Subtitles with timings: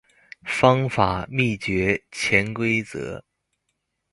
[0.43, 3.23] 方法、秘訣、潛規則